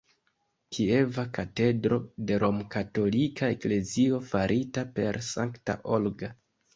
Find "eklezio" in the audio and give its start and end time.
3.57-4.17